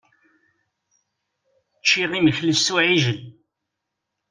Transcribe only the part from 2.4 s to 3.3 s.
s uɛijel.